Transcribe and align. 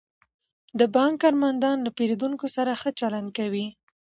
د 0.79 0.81
بانک 0.95 1.15
کارمندان 1.23 1.77
له 1.85 1.89
پیرودونکو 1.97 2.45
سره 2.55 2.71
ښه 2.81 2.89
چلند 2.99 3.29
کوي. 3.37 3.65